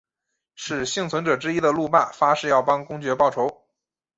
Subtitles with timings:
[0.55, 3.61] 使幸存者之一的路霸发誓要帮公爵报仇。